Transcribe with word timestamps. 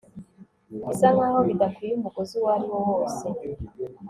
bisa 0.87 1.07
nkaho 1.15 1.39
bidakwiye 1.47 1.93
umugozi 1.95 2.33
uwo 2.39 2.49
ariwo 2.55 2.77
wose 2.87 3.25